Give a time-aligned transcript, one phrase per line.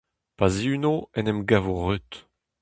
[0.37, 2.11] Pa zihuno 'n em gavo reut.